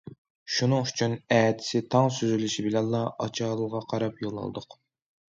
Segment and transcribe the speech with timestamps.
[0.51, 4.75] شۇنىڭ ئۈچۈن، ئەتىسى تاڭ سۈزۈلۈشى بىلەنلا ئاچالغا قاراپ يول ئالدۇق.